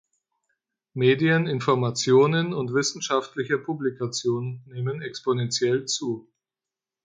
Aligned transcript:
Medien, 0.95 1.45
Informationen 1.45 2.55
und 2.55 2.73
wissenschaftliche 2.73 3.59
Publikationen 3.59 4.63
nehmen 4.65 5.03
exponentiell 5.03 5.85
zu. 5.85 6.27